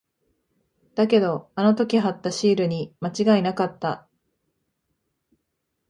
[0.95, 4.07] だけど、あの時貼ったシールに間違いなかった。